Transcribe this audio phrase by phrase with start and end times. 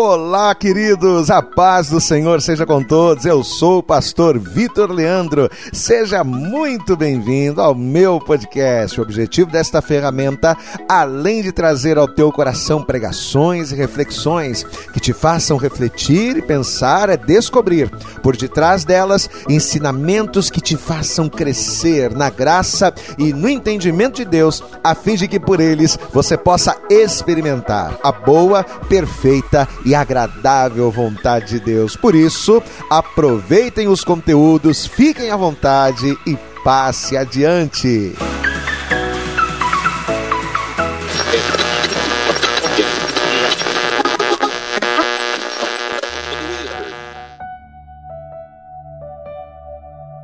[0.00, 3.26] Olá, queridos, a paz do Senhor seja com todos.
[3.26, 5.50] Eu sou o pastor Vitor Leandro.
[5.72, 9.00] Seja muito bem-vindo ao meu podcast.
[9.00, 10.56] O objetivo desta ferramenta,
[10.88, 17.08] além de trazer ao teu coração pregações e reflexões que te façam refletir e pensar,
[17.08, 17.90] é descobrir
[18.22, 24.62] por detrás delas ensinamentos que te façam crescer na graça e no entendimento de Deus,
[24.84, 31.58] a fim de que por eles você possa experimentar a boa, perfeita e agradável vontade
[31.58, 31.96] de Deus.
[31.96, 38.12] Por isso, aproveitem os conteúdos, fiquem à vontade e passe adiante.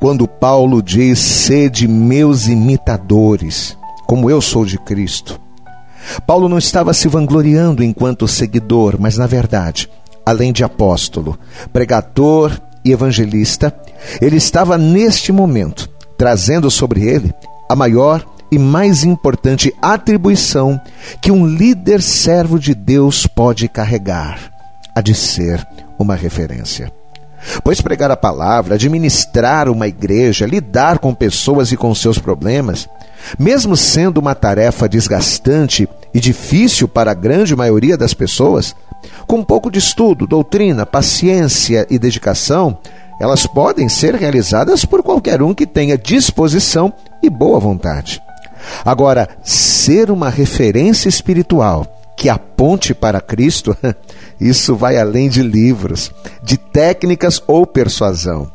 [0.00, 5.45] Quando Paulo diz: sede meus imitadores, como eu sou de Cristo
[6.26, 9.88] Paulo não estava se vangloriando enquanto seguidor, mas na verdade,
[10.24, 11.38] além de apóstolo,
[11.72, 12.52] pregador
[12.84, 13.74] e evangelista,
[14.20, 17.34] ele estava neste momento trazendo sobre ele
[17.68, 20.80] a maior e mais importante atribuição
[21.20, 24.38] que um líder servo de Deus pode carregar:
[24.94, 25.66] a de ser
[25.98, 26.92] uma referência.
[27.62, 32.88] Pois pregar a palavra, administrar uma igreja, lidar com pessoas e com seus problemas,
[33.38, 38.74] mesmo sendo uma tarefa desgastante e difícil para a grande maioria das pessoas,
[39.26, 42.78] com um pouco de estudo, doutrina, paciência e dedicação,
[43.20, 46.92] elas podem ser realizadas por qualquer um que tenha disposição
[47.22, 48.22] e boa vontade.
[48.84, 53.76] Agora, ser uma referência espiritual que aponte para Cristo,
[54.40, 56.10] isso vai além de livros,
[56.42, 58.50] de técnicas ou persuasão.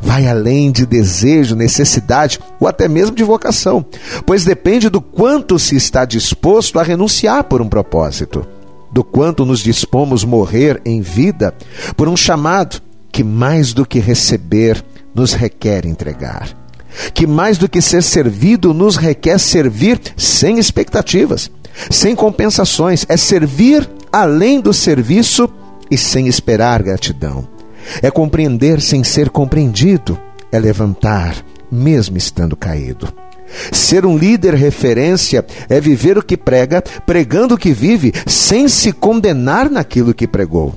[0.00, 3.84] Vai além de desejo, necessidade ou até mesmo de vocação,
[4.24, 8.46] pois depende do quanto se está disposto a renunciar por um propósito,
[8.92, 11.54] do quanto nos dispomos morrer em vida
[11.96, 12.80] por um chamado
[13.10, 16.48] que, mais do que receber, nos requer entregar.
[17.14, 21.50] Que mais do que ser servido, nos requer servir sem expectativas,
[21.88, 25.48] sem compensações, é servir além do serviço
[25.90, 27.46] e sem esperar gratidão.
[28.02, 30.18] É compreender sem ser compreendido,
[30.52, 31.36] é levantar,
[31.70, 33.12] mesmo estando caído.
[33.72, 38.92] Ser um líder referência é viver o que prega, pregando o que vive, sem se
[38.92, 40.74] condenar naquilo que pregou.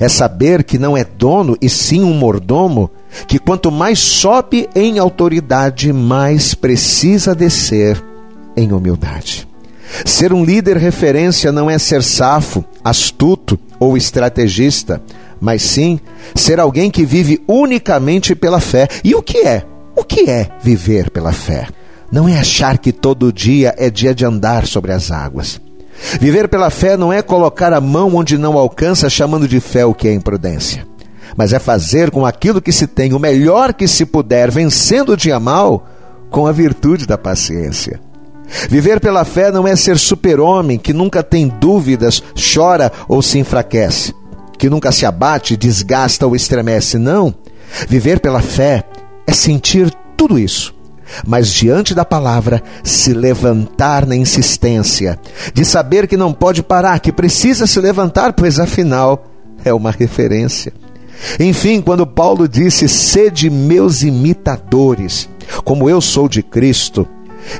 [0.00, 2.90] É saber que não é dono e sim um mordomo,
[3.26, 8.02] que quanto mais sobe em autoridade, mais precisa descer
[8.56, 9.47] em humildade.
[10.04, 15.00] Ser um líder referência não é ser safo, astuto ou estrategista,
[15.40, 15.98] mas sim
[16.34, 18.88] ser alguém que vive unicamente pela fé.
[19.02, 19.64] E o que é?
[19.96, 21.68] O que é viver pela fé?
[22.10, 25.60] Não é achar que todo dia é dia de andar sobre as águas.
[26.20, 29.94] Viver pela fé não é colocar a mão onde não alcança, chamando de fé o
[29.94, 30.86] que é imprudência,
[31.36, 35.16] mas é fazer com aquilo que se tem o melhor que se puder, vencendo o
[35.16, 35.86] dia mal
[36.30, 38.00] com a virtude da paciência.
[38.68, 44.14] Viver pela fé não é ser super-homem que nunca tem dúvidas, chora ou se enfraquece,
[44.58, 46.98] que nunca se abate, desgasta ou estremece.
[46.98, 47.34] Não.
[47.88, 48.84] Viver pela fé
[49.26, 50.74] é sentir tudo isso,
[51.26, 55.18] mas diante da palavra se levantar na insistência,
[55.52, 59.26] de saber que não pode parar, que precisa se levantar, pois afinal
[59.64, 60.72] é uma referência.
[61.38, 65.28] Enfim, quando Paulo disse: Sede meus imitadores,
[65.64, 67.06] como eu sou de Cristo,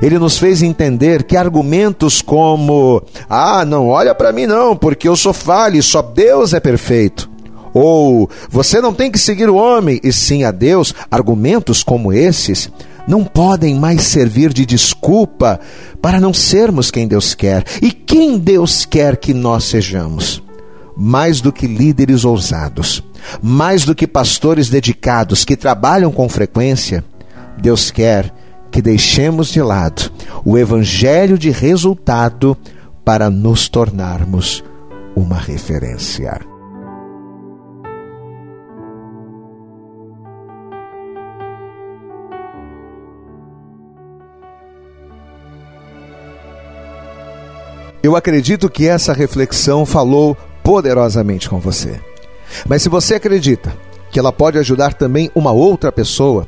[0.01, 5.15] ele nos fez entender que argumentos como: ah, não olha para mim não, porque eu
[5.15, 7.29] sou falho, só Deus é perfeito.
[7.73, 12.69] Ou você não tem que seguir o homem e sim a Deus, argumentos como esses
[13.07, 15.59] não podem mais servir de desculpa
[15.99, 17.63] para não sermos quem Deus quer.
[17.81, 20.43] E quem Deus quer que nós sejamos?
[20.95, 23.03] Mais do que líderes ousados,
[23.41, 27.03] mais do que pastores dedicados que trabalham com frequência,
[27.57, 28.31] Deus quer
[28.71, 30.11] que deixemos de lado
[30.45, 32.57] o evangelho de resultado
[33.03, 34.63] para nos tornarmos
[35.15, 36.39] uma referência.
[48.01, 51.99] Eu acredito que essa reflexão falou poderosamente com você.
[52.67, 53.75] Mas se você acredita
[54.09, 56.47] que ela pode ajudar também uma outra pessoa,